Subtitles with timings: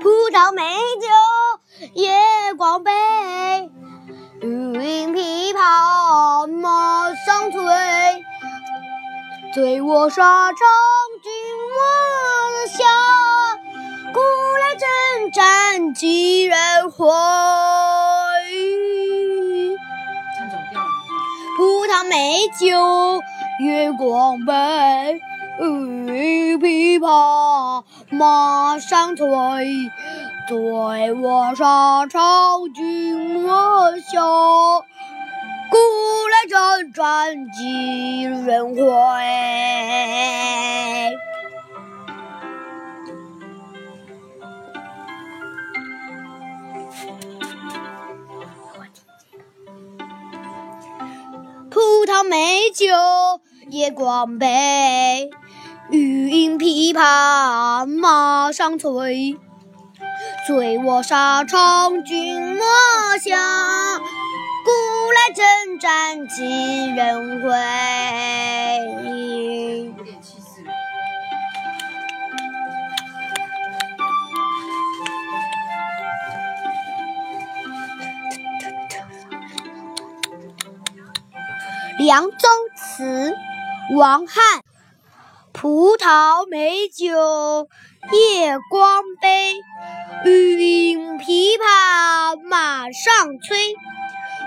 [0.00, 0.62] 葡萄美
[1.00, 1.08] 酒
[1.94, 2.12] 夜
[2.56, 2.90] 光杯，
[4.42, 7.60] 玉饮琵琶马上催。
[9.52, 10.58] 醉卧沙场
[11.22, 11.32] 君
[11.74, 11.80] 莫
[12.68, 12.84] 笑，
[14.12, 14.20] 古
[14.60, 14.86] 来征
[15.32, 17.06] 战几人回？
[21.56, 23.20] 葡萄美酒
[23.64, 25.20] 夜光杯，
[25.60, 25.64] 玉
[26.06, 26.06] 饮
[26.58, 29.26] 琵琶马上催。
[30.48, 34.84] 醉卧沙场君莫笑。
[35.70, 35.76] 古
[36.28, 38.82] 来征战几人回？
[51.70, 52.86] 葡萄美酒
[53.68, 55.30] 夜光杯，
[56.98, 59.38] 饮琵琶马上催。
[60.48, 62.64] 醉卧沙场君莫
[63.20, 63.36] 笑。
[64.64, 64.72] 古
[65.12, 67.50] 来征战几人回？
[81.98, 83.36] 凉州词，
[83.96, 84.67] 王翰。
[85.60, 87.68] 葡萄美酒
[88.12, 89.56] 夜光杯，
[90.24, 93.74] 欲饮琵琶马上催。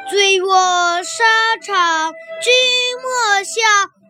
[0.09, 2.54] 醉卧沙场君
[3.02, 3.62] 莫笑，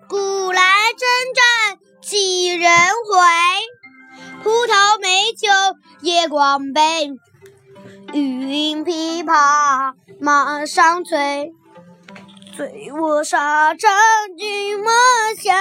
[0.07, 0.61] 古来
[0.95, 4.43] 征战几人回？
[4.43, 5.49] 葡萄美酒
[6.01, 7.09] 夜光杯，
[8.13, 11.51] 欲饮琵琶马上催。
[12.55, 13.91] 醉卧沙场
[14.37, 14.91] 君莫
[15.41, 15.51] 笑，